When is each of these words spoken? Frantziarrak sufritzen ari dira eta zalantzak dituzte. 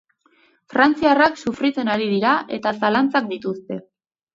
Frantziarrak 0.75 1.37
sufritzen 1.45 1.95
ari 1.99 2.11
dira 2.17 2.35
eta 2.61 2.77
zalantzak 2.85 3.33
dituzte. 3.35 3.85